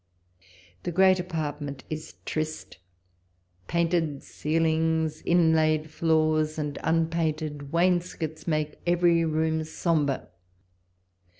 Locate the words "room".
9.25-9.63